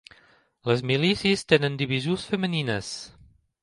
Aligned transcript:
Les 0.69 0.81
milícies 0.93 1.45
tenen 1.53 1.79
divisions 1.85 2.29
femenines. 2.35 2.95